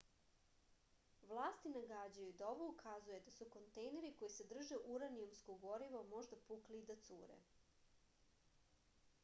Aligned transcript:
vlasti 1.31 1.71
nagađaju 1.73 2.31
da 2.41 2.47
ovo 2.53 2.69
ukazuje 2.69 3.19
da 3.27 3.33
su 3.35 3.47
kontejneri 3.57 4.11
koji 4.21 4.29
sadrže 4.37 4.79
uranijumsko 4.95 5.57
gorivo 5.67 6.01
možda 6.15 6.39
pukli 6.49 6.79
i 6.81 6.87
da 6.93 6.95
cure 7.09 7.37